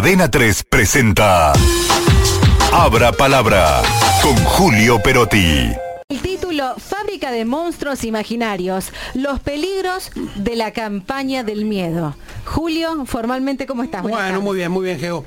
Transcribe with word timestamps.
Adena 0.00 0.30
3 0.30 0.64
presenta 0.64 1.52
Abra 2.72 3.12
Palabra 3.12 3.82
con 4.22 4.34
Julio 4.34 4.98
Perotti. 5.02 5.72
El 6.08 6.20
título 6.22 6.74
Fábrica 6.78 7.30
de 7.30 7.44
Monstruos 7.44 8.04
Imaginarios, 8.04 8.92
los 9.12 9.40
peligros 9.40 10.10
de 10.36 10.56
la 10.56 10.70
campaña 10.70 11.44
del 11.44 11.66
miedo. 11.66 12.16
Julio, 12.46 13.04
formalmente, 13.04 13.66
¿cómo 13.66 13.82
estás? 13.82 14.00
Buenas 14.00 14.20
bueno, 14.20 14.30
tardes. 14.30 14.42
muy 14.42 14.56
bien, 14.56 14.72
muy 14.72 14.84
bien, 14.86 14.98
Geo. 14.98 15.26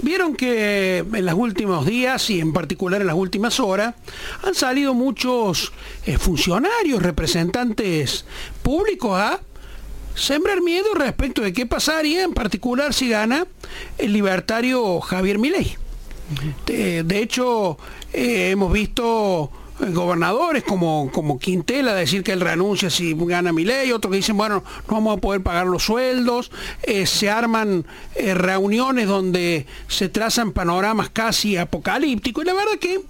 Vieron 0.00 0.34
que 0.34 0.98
en 0.98 1.26
los 1.26 1.34
últimos 1.34 1.84
días 1.84 2.30
y 2.30 2.40
en 2.40 2.54
particular 2.54 3.02
en 3.02 3.08
las 3.08 3.16
últimas 3.16 3.60
horas 3.60 3.96
han 4.42 4.54
salido 4.54 4.94
muchos 4.94 5.74
eh, 6.06 6.16
funcionarios, 6.16 7.02
representantes 7.02 8.24
públicos 8.62 9.18
a 9.18 9.40
sembrar 10.16 10.62
miedo 10.62 10.94
respecto 10.94 11.42
de 11.42 11.52
qué 11.52 11.66
pasaría, 11.66 12.24
en 12.24 12.32
particular 12.32 12.92
si 12.92 13.10
gana 13.10 13.46
el 13.98 14.12
libertario 14.12 15.00
Javier 15.00 15.38
Milei. 15.38 15.76
De, 16.66 17.18
hecho, 17.20 17.78
eh, 18.12 18.50
hemos 18.50 18.72
visto 18.72 19.52
eh, 19.80 19.90
gobernadores 19.92 20.64
como, 20.64 21.10
como 21.12 21.38
Quintela 21.38 21.94
decir 21.94 22.24
que 22.24 22.32
él 22.32 22.40
renuncia 22.40 22.90
si 22.90 23.14
gana 23.14 23.52
Milei, 23.52 23.92
otros 23.92 24.10
que 24.10 24.16
dicen, 24.16 24.36
bueno, 24.36 24.64
no 24.88 24.94
vamos 24.94 25.16
a 25.16 25.20
poder 25.20 25.42
pagar 25.42 25.68
los 25.68 25.84
sueldos, 25.84 26.50
eh, 26.82 27.06
se 27.06 27.30
arman 27.30 27.84
reuniones 28.16 29.06
donde 29.06 29.66
se 29.86 30.08
trazan 30.08 30.50
panoramas 30.50 31.10
casi 31.10 31.56
apocalípticos, 31.56 32.42
y 32.42 32.46
la 32.46 32.54
verdad 32.54 32.78
que 32.80 33.02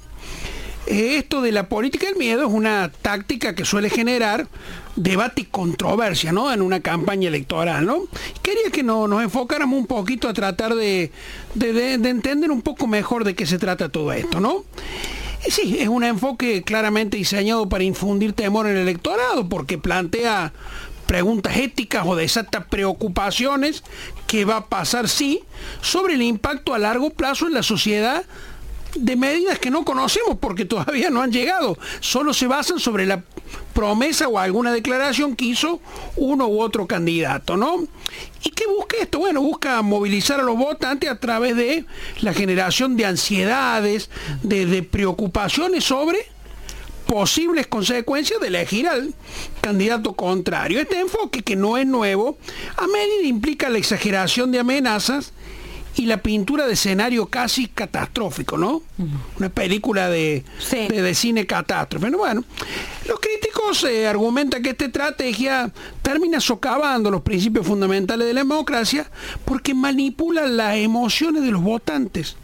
esto 0.87 1.43
de 1.43 1.53
la 1.53 1.69
política 1.69 2.07
del 2.07 2.17
miedo 2.17 2.47
es 2.47 2.53
una 2.53 2.91
táctica 3.03 3.55
que 3.55 3.65
suele 3.65 3.91
generar 3.91 4.49
debate 4.95 5.43
y 5.43 5.45
controversia, 5.45 6.33
¿no? 6.33 6.53
En 6.53 6.63
una 6.63 6.81
campaña 6.81 7.29
electoral, 7.29 7.87
¿no? 7.87 8.05
Quería 8.43 8.71
que 8.71 8.83
nos 8.83 9.23
enfocáramos 9.23 9.79
un 9.79 9.87
poquito 9.87 10.29
a 10.29 10.33
tratar 10.33 10.75
de, 10.75 11.11
entender 11.61 12.51
un 12.51 12.63
poco 12.63 12.87
mejor 12.87 13.25
de 13.25 13.35
qué 13.35 13.47
se 13.47 13.59
trata 13.59 13.89
todo 13.89 14.13
esto, 14.13 14.41
¿no? 14.41 14.65
sí, 15.49 15.77
es 15.79 15.87
un 15.87 16.03
enfoque 16.03 16.65
claramente 16.65 17.17
diseñado 17.17 17.69
para 17.69 17.85
infundir 17.85 18.33
temor 18.33 18.67
en 18.67 18.73
el 18.73 18.83
electorado, 18.83 19.49
porque 19.49 19.79
plantea 19.79 20.53
preguntas 21.07 21.57
éticas 21.57 22.05
o 22.05 22.17
desata 22.17 22.65
preocupaciones 22.65 23.85
que 24.27 24.45
va 24.45 24.57
a 24.57 24.67
pasar 24.67 25.09
sí 25.09 25.45
sobre 25.81 26.15
el 26.15 26.23
impacto 26.23 26.75
a 26.75 26.79
largo 26.79 27.11
plazo 27.11 27.47
en 27.47 27.55
la 27.55 27.63
sociedad 27.63 28.25
de 28.99 29.17
medidas 29.17 29.59
que 29.59 29.71
no 29.71 29.85
conocemos 29.85 30.39
porque 30.41 30.65
todavía 30.65 31.11
no 31.11 31.23
han 31.23 31.33
llegado. 31.33 31.79
Solo 32.01 32.35
se 32.35 32.47
basan 32.47 32.79
sobre 32.79 33.07
la 33.07 33.23
promesa 33.75 34.29
o 34.29 34.39
alguna 34.39 34.73
declaración 34.73 35.37
que 35.37 35.47
hizo 35.47 35.81
uno 36.17 36.47
u 36.49 36.61
otro 36.61 36.87
candidato, 36.87 37.57
¿no? 37.57 37.87
¿Y 38.43 38.51
qué 38.51 38.67
busca 38.67 38.97
esto? 39.01 39.19
Bueno, 39.19 39.43
busca 39.43 39.83
movilizar 39.83 40.41
a 40.41 40.43
los 40.43 40.57
votantes 40.57 41.11
a 41.11 41.19
través 41.19 41.57
de 41.57 41.85
la 42.21 42.33
generación 42.33 42.97
de 42.97 43.07
ansiedades, 43.07 44.11
de, 44.43 44.67
de 44.67 44.83
preocupaciones 44.83 45.85
sobre 45.85 46.19
posibles 47.07 47.67
consecuencias 47.67 48.41
de 48.41 48.49
elegir 48.49 48.89
al 48.89 49.15
candidato 49.61 50.15
contrario. 50.15 50.81
Este 50.81 51.01
enfoque, 51.01 51.43
que 51.43 51.57
no 51.57 51.79
es 51.79 51.87
nuevo, 51.87 52.39
a 52.77 52.87
medida 52.87 53.29
implica 53.29 53.69
la 53.69 53.79
exageración 53.79 54.51
de 54.51 54.59
amenazas 54.59 55.33
y 55.97 56.05
la 56.05 56.19
pintura 56.19 56.67
de 56.67 56.75
escenario 56.75 57.27
casi 57.27 57.69
catastrófico, 57.69 58.59
¿no? 58.59 58.83
Una 59.39 59.49
película 59.49 60.11
de, 60.11 60.45
de, 60.71 61.15
cine 61.15 61.47
catástrofe. 61.47 62.11
Bueno, 62.11 62.45
los 63.09 63.19
críticos 63.19 63.83
eh, 63.85 64.07
argumentan 64.07 64.63
que 64.63 64.71
esta 64.71 64.85
estrategia 64.85 65.73
termina 66.03 66.39
socavando 66.39 67.11
los 67.11 67.23
principios 67.23 67.67
fundamentales 67.67 68.27
de 68.27 68.35
la 68.35 68.41
democracia 68.41 69.11
porque 69.47 69.73
manipula 69.73 70.47
las 70.47 70.77
emociones 70.77 71.43
de 71.43 71.51
los 71.51 71.63
votantes 71.63 72.37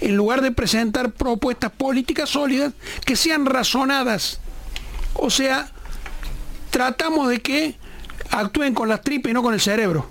en 0.00 0.16
lugar 0.16 0.40
de 0.40 0.50
presentar 0.50 1.12
propuestas 1.12 1.70
políticas 1.70 2.30
sólidas 2.30 2.72
que 3.04 3.14
sean 3.14 3.46
razonadas. 3.46 4.40
O 5.14 5.30
sea, 5.30 5.70
tratamos 6.70 7.28
de 7.28 7.40
que 7.40 7.76
actúen 8.30 8.74
con 8.74 8.88
las 8.88 9.02
tripas 9.02 9.30
y 9.30 9.34
no 9.34 9.44
con 9.44 9.54
el 9.54 9.60
cerebro. 9.60 10.08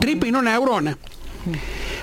Tripa 0.00 0.26
y 0.26 0.32
no 0.32 0.40
neurona. 0.40 0.96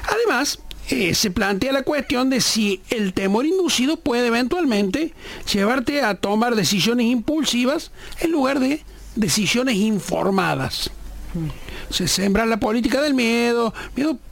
Además, 0.07 0.59
eh, 0.89 1.16
se 1.16 1.31
plantea 1.31 1.71
la 1.71 1.81
cuestión 1.81 2.29
de 2.29 2.41
si 2.41 2.81
el 2.91 3.13
temor 3.13 3.45
inducido 3.45 3.97
puede 3.97 4.27
eventualmente 4.27 5.13
llevarte 5.51 6.03
a 6.03 6.16
tomar 6.16 6.55
decisiones 6.55 7.07
impulsivas 7.07 7.91
en 8.19 8.31
lugar 8.31 8.59
de 8.59 8.83
decisiones 9.15 9.75
informadas. 9.77 10.91
Se 11.89 12.07
sembra 12.07 12.45
la 12.45 12.57
política 12.57 13.01
del 13.01 13.15
miedo, 13.15 13.73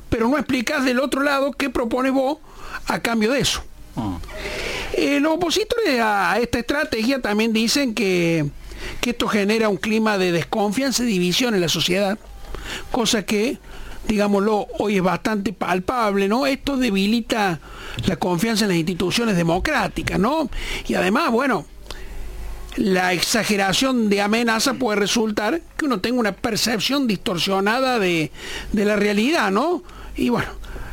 pero 0.10 0.30
no 0.30 0.38
explicas 0.38 0.86
del 0.86 1.00
otro 1.00 1.24
lado 1.24 1.52
qué 1.52 1.70
propone 1.70 2.12
vos 2.12 2.38
a 2.88 3.00
cambio 3.00 3.32
de 3.32 3.40
eso. 3.40 3.64
Eh, 4.94 5.20
los 5.20 5.34
opositores 5.34 6.00
a 6.00 6.38
esta 6.40 6.60
estrategia 6.60 7.20
también 7.20 7.52
dicen 7.52 7.96
que, 7.96 8.46
que 9.02 9.10
esto 9.10 9.28
genera 9.28 9.70
un 9.70 9.78
clima 9.78 10.20
de 10.20 10.32
desconfianza 10.32 11.04
y 11.04 11.08
división 11.08 11.56
en 11.56 11.62
la 11.62 11.70
sociedad, 11.70 12.20
cosa 12.92 13.26
que 13.26 13.58
digámoslo, 14.08 14.68
hoy 14.80 14.98
es 14.98 15.04
bastante 15.04 15.54
palpable, 15.54 16.28
¿no? 16.28 16.46
Esto 16.46 16.78
debilita 16.78 17.60
la 18.06 18.16
confianza 18.18 18.66
en 18.66 18.70
las 18.70 18.78
instituciones 18.78 19.36
democráticas, 19.36 20.20
¿no? 20.20 20.50
Y 20.88 20.96
además, 20.96 21.32
bueno, 21.32 21.66
la 22.76 23.14
exageración 23.14 24.10
de 24.10 24.22
amenaza 24.22 24.74
puede 24.74 25.00
resultar 25.00 25.62
que 25.78 25.86
uno 25.86 26.00
tenga 26.00 26.20
una 26.20 26.32
percepción 26.32 27.08
distorsionada 27.08 28.00
de, 28.00 28.32
de 28.72 28.86
la 28.86 28.96
realidad, 28.96 29.52
¿no? 29.52 29.84
Y 30.16 30.30
bueno, 30.30 30.50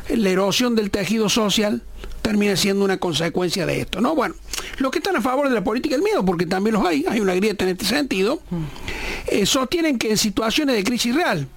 la 0.09 0.29
erosión 0.29 0.75
del 0.75 0.91
tejido 0.91 1.29
social 1.29 1.81
termina 2.21 2.55
siendo 2.55 2.85
una 2.85 2.97
consecuencia 2.97 3.65
de 3.65 3.81
esto, 3.81 3.99
¿no? 3.99 4.15
Bueno, 4.15 4.35
los 4.77 4.91
que 4.91 4.99
están 4.99 5.15
a 5.15 5.21
favor 5.21 5.49
de 5.49 5.55
la 5.55 5.63
política 5.63 5.95
del 5.95 6.03
miedo, 6.03 6.23
porque 6.23 6.45
también 6.45 6.75
los 6.75 6.85
hay, 6.85 7.05
hay 7.07 7.19
una 7.19 7.33
grieta 7.33 7.63
en 7.65 7.71
este 7.71 7.85
sentido, 7.85 8.41
eh, 9.27 9.45
sostienen 9.45 9.97
que 9.97 10.11
en 10.11 10.17
situaciones 10.17 10.75
de 10.75 10.83
crisis 10.83 11.15
real, 11.15 11.47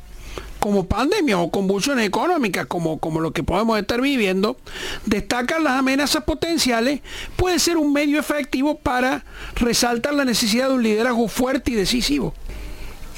como 0.64 0.86
pandemia 0.86 1.38
o 1.38 1.50
convulsiones 1.50 2.06
económicas 2.06 2.64
como, 2.64 2.98
como 2.98 3.20
lo 3.20 3.34
que 3.34 3.42
podemos 3.42 3.78
estar 3.78 4.00
viviendo, 4.00 4.56
destacar 5.04 5.60
las 5.60 5.74
amenazas 5.74 6.24
potenciales 6.24 7.02
puede 7.36 7.58
ser 7.58 7.76
un 7.76 7.92
medio 7.92 8.18
efectivo 8.18 8.78
para 8.78 9.26
resaltar 9.56 10.14
la 10.14 10.24
necesidad 10.24 10.68
de 10.68 10.74
un 10.76 10.82
liderazgo 10.82 11.28
fuerte 11.28 11.72
y 11.72 11.74
decisivo. 11.74 12.32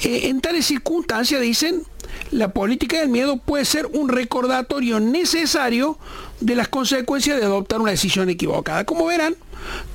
Eh, 0.03 0.27
en 0.27 0.41
tales 0.41 0.65
circunstancias, 0.65 1.39
dicen, 1.39 1.83
la 2.31 2.49
política 2.49 2.99
del 2.99 3.07
miedo 3.07 3.37
puede 3.37 3.63
ser 3.63 3.85
un 3.93 4.09
recordatorio 4.09 4.99
necesario 4.99 5.97
de 6.41 6.53
las 6.53 6.67
consecuencias 6.67 7.39
de 7.39 7.45
adoptar 7.45 7.79
una 7.79 7.91
decisión 7.91 8.29
equivocada. 8.29 8.83
Como 8.83 9.05
verán, 9.05 9.37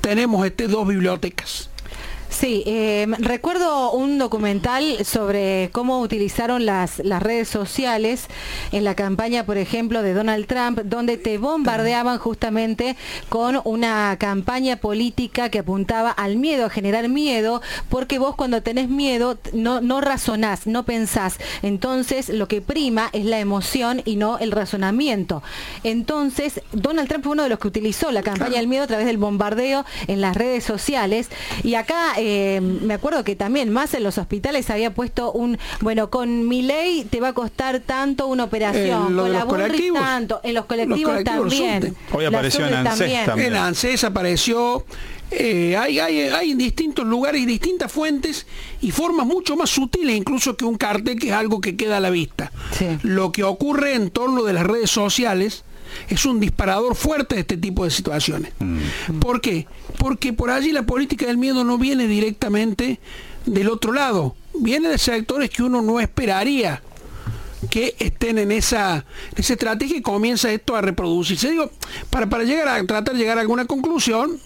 tenemos 0.01 0.47
este, 0.47 0.69
dos 0.69 0.89
bibliotecas 0.89 1.69
Sí, 2.33 2.63
eh, 2.67 3.07
recuerdo 3.19 3.93
un 3.93 4.19
documental 4.19 5.05
sobre 5.05 5.69
cómo 5.71 6.01
utilizaron 6.01 6.65
las, 6.65 6.99
las 7.01 7.23
redes 7.23 7.47
sociales 7.47 8.27
en 8.73 8.85
la 8.85 8.95
campaña, 8.95 9.45
por 9.45 9.59
ejemplo, 9.59 10.03
de 10.03 10.15
Donald 10.15 10.47
Trump, 10.47 10.81
donde 10.81 11.19
te 11.19 11.37
bombardeaban 11.37 12.19
justamente 12.19 12.97
con 13.29 13.61
una 13.65 14.17
campaña 14.19 14.77
política 14.77 15.51
que 15.51 15.59
apuntaba 15.59 16.11
al 16.11 16.37
miedo, 16.37 16.67
a 16.67 16.71
generar 16.71 17.11
miedo, 17.11 17.61
porque 17.91 18.19
vos 18.19 18.35
cuando 18.35 18.63
tenés 18.63 18.89
miedo 18.89 19.39
no, 19.53 19.83
no 19.83 20.01
razonás, 20.01 20.67
no 20.67 20.85
pensás. 20.85 21.37
Entonces 21.61 22.31
lo 22.31 22.49
que 22.49 22.63
prima 22.63 23.11
es 23.13 23.27
la 23.27 23.41
emoción 23.41 24.01
y 24.07 24.17
no 24.17 24.39
el 24.39 24.53
razonamiento. 24.53 25.43
Entonces, 25.85 26.63
Donald 26.73 27.09
Trump 27.09 27.25
fue 27.25 27.33
uno 27.33 27.43
de 27.43 27.51
los 27.51 27.59
que 27.59 27.69
utilizó 27.69 28.11
la 28.11 28.23
campaña 28.23 28.57
del 28.57 28.69
miedo 28.69 28.85
a 28.85 28.87
través 28.87 29.07
del 29.07 29.19
bombardeo 29.19 29.85
en 30.07 30.23
las 30.23 30.35
redes 30.35 30.65
sociales. 30.65 31.29
Y 31.63 31.75
acá 31.75 32.15
eh, 32.25 32.61
me 32.61 32.95
acuerdo 32.95 33.25
que 33.25 33.35
también 33.35 33.71
más 33.71 33.95
en 33.95 34.05
los 34.05 34.17
hospitales 34.17 34.71
había 34.71 34.95
puesto 34.95 35.33
un, 35.33 35.59
bueno, 35.81 36.09
con 36.09 36.47
mi 36.47 36.63
ley 36.63 37.05
te 37.11 37.21
va 37.21 37.29
a 37.29 37.33
costar 37.33 37.81
tanto 37.81 38.29
una 38.29 38.45
operación, 38.45 39.17
con 39.17 39.33
la 39.33 39.45
Burris 39.45 39.93
tanto, 39.93 40.41
en 40.45 40.55
los 40.55 40.67
colectivos, 40.67 41.25
también. 41.25 41.97
Hoy 42.13 42.25
apareció 42.25 42.65
en 42.65 42.75
ANSES 42.75 43.25
también. 43.25 43.49
En 43.49 43.57
ANSES 43.57 44.05
apareció, 44.05 44.87
eh, 45.33 45.77
hay, 45.77 45.99
hay, 45.99 46.21
hay, 46.21 46.53
en 46.53 46.59
distintos 46.59 47.05
lugares 47.05 47.43
y 47.43 47.47
distintas 47.47 47.91
fuentes 47.91 48.47
y 48.81 48.93
formas 48.93 49.27
mucho 49.27 49.57
más 49.57 49.71
sutiles 49.71 50.15
incluso 50.15 50.57
que 50.57 50.65
un 50.65 50.77
cartel 50.77 51.19
que 51.19 51.29
es 51.29 51.35
algo 51.35 51.61
que 51.61 51.77
queda 51.77 51.97
a 51.97 52.01
la 52.01 52.11
vista. 52.11 52.53
Lo 53.03 53.33
que 53.33 53.43
ocurre 53.43 53.95
en 53.95 54.11
torno 54.11 54.45
de 54.45 54.53
las 54.53 54.65
redes 54.65 54.91
sociales 54.91 55.65
es 56.09 56.25
un 56.25 56.41
disparador 56.41 56.95
fuerte 56.95 57.35
de 57.37 57.41
este 57.43 57.57
tipo 57.57 57.85
de 57.85 57.91
situaciones. 57.91 58.53
Mm. 58.59 59.19
¿Por 59.19 59.41
qué? 59.41 59.67
Porque 59.99 60.33
por 60.33 60.51
allí 60.51 60.73
la 60.73 60.85
política 60.85 61.27
del 61.27 61.39
miedo 61.39 61.65
no 61.65 61.79
viene 61.79 62.07
directamente 62.07 63.01
del 63.47 63.69
otro 63.69 63.93
lado, 63.93 64.37
viene 64.55 64.89
de 64.89 64.99
sectores 64.99 65.51
que 65.51 65.63
uno 65.63 65.83
no 65.83 66.01
esperaría 66.01 66.83
que 67.71 67.95
estén 67.99 68.39
en 68.39 68.53
esa, 68.53 69.05
esa 69.37 69.53
estrategia 69.53 69.97
y 69.97 70.03
comienza 70.03 70.51
esto 70.51 70.77
a 70.77 70.81
reproducirse. 70.81 71.51
Digo, 71.51 71.71
para, 72.11 72.29
para 72.29 72.45
llegar 72.45 72.69
a 72.69 72.85
tratar 72.85 73.15
de 73.15 73.21
llegar 73.21 73.39
a 73.39 73.41
alguna 73.41 73.67
conclusión, 73.67 74.41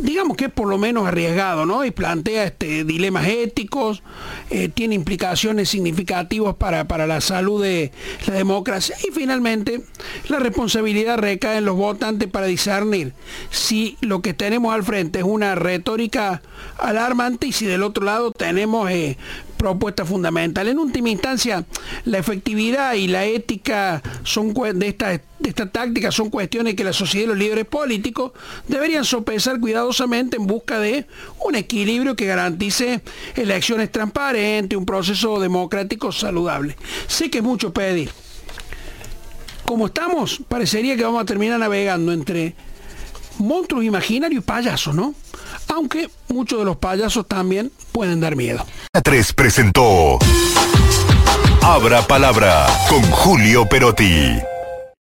digamos 0.00 0.36
que 0.36 0.46
es 0.46 0.52
por 0.52 0.68
lo 0.68 0.78
menos 0.78 1.06
arriesgado, 1.06 1.66
¿no? 1.66 1.84
Y 1.84 1.90
plantea 1.90 2.44
este, 2.44 2.84
dilemas 2.84 3.26
éticos, 3.26 4.02
eh, 4.50 4.68
tiene 4.68 4.94
implicaciones 4.94 5.68
significativas 5.68 6.54
para, 6.56 6.86
para 6.86 7.06
la 7.06 7.20
salud 7.20 7.62
de 7.62 7.92
la 8.26 8.34
democracia 8.34 8.96
y 9.06 9.12
finalmente 9.12 9.82
la 10.28 10.38
responsabilidad 10.38 11.18
recae 11.18 11.58
en 11.58 11.64
los 11.64 11.76
votantes 11.76 12.28
para 12.28 12.46
discernir 12.46 13.12
si 13.50 13.96
lo 14.00 14.22
que 14.22 14.34
tenemos 14.34 14.74
al 14.74 14.84
frente 14.84 15.20
es 15.20 15.24
una 15.24 15.54
retórica 15.54 16.42
alarmante 16.78 17.48
y 17.48 17.52
si 17.52 17.66
del 17.66 17.82
otro 17.82 18.04
lado 18.04 18.32
tenemos 18.32 18.90
eh, 18.90 19.16
propuesta 19.60 20.06
fundamental. 20.06 20.68
En 20.68 20.78
última 20.78 21.10
instancia, 21.10 21.66
la 22.06 22.16
efectividad 22.16 22.94
y 22.94 23.08
la 23.08 23.26
ética 23.26 24.02
son 24.24 24.54
de 24.54 25.20
de 25.38 25.48
esta 25.48 25.70
táctica 25.70 26.10
son 26.10 26.30
cuestiones 26.30 26.74
que 26.74 26.84
la 26.84 26.94
sociedad 26.94 27.24
y 27.24 27.28
los 27.28 27.36
líderes 27.36 27.66
políticos 27.66 28.32
deberían 28.68 29.04
sopesar 29.04 29.60
cuidadosamente 29.60 30.38
en 30.38 30.46
busca 30.46 30.78
de 30.78 31.06
un 31.44 31.54
equilibrio 31.54 32.16
que 32.16 32.26
garantice 32.26 33.02
elecciones 33.36 33.92
transparentes, 33.92 34.78
un 34.78 34.86
proceso 34.86 35.38
democrático 35.40 36.10
saludable. 36.10 36.76
Sé 37.06 37.30
que 37.30 37.38
es 37.38 37.44
mucho 37.44 37.72
pedir. 37.72 38.10
Como 39.66 39.86
estamos, 39.86 40.40
parecería 40.48 40.96
que 40.96 41.04
vamos 41.04 41.22
a 41.22 41.26
terminar 41.26 41.58
navegando 41.58 42.12
entre 42.12 42.54
monstruos 43.38 43.84
imaginarios 43.84 44.42
y 44.42 44.46
payasos, 44.46 44.94
¿no? 44.94 45.14
Aunque 45.74 46.08
muchos 46.28 46.58
de 46.58 46.64
los 46.64 46.76
payasos 46.76 47.26
también 47.26 47.70
pueden 47.92 48.20
dar 48.20 48.36
miedo. 48.36 48.64
La 48.92 49.00
3 49.00 49.32
presentó 49.32 50.18
Abra 51.62 52.02
Palabra 52.02 52.66
con 52.88 53.02
Julio 53.10 53.66
Perotti. 53.68 54.38